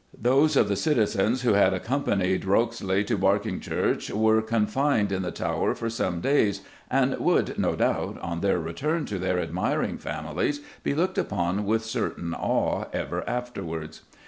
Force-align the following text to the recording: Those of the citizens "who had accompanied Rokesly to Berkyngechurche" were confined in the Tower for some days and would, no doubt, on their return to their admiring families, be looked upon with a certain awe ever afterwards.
Those 0.19 0.55
of 0.57 0.67
the 0.67 0.75
citizens 0.75 1.43
"who 1.43 1.53
had 1.53 1.75
accompanied 1.75 2.43
Rokesly 2.43 3.03
to 3.05 3.15
Berkyngechurche" 3.15 4.09
were 4.11 4.41
confined 4.41 5.11
in 5.11 5.21
the 5.21 5.29
Tower 5.29 5.75
for 5.75 5.91
some 5.91 6.21
days 6.21 6.61
and 6.89 7.15
would, 7.19 7.59
no 7.59 7.75
doubt, 7.75 8.17
on 8.19 8.41
their 8.41 8.57
return 8.57 9.05
to 9.05 9.19
their 9.19 9.39
admiring 9.39 9.99
families, 9.99 10.61
be 10.81 10.95
looked 10.95 11.19
upon 11.19 11.65
with 11.67 11.83
a 11.83 11.87
certain 11.87 12.33
awe 12.33 12.85
ever 12.91 13.23
afterwards. 13.29 14.01